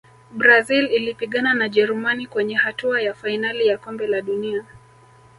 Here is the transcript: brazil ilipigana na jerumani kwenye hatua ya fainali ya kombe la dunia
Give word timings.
brazil 0.31 0.87
ilipigana 0.91 1.53
na 1.53 1.69
jerumani 1.69 2.27
kwenye 2.27 2.55
hatua 2.55 3.01
ya 3.01 3.13
fainali 3.13 3.67
ya 3.67 3.77
kombe 3.77 4.07
la 4.07 4.21
dunia 4.21 4.65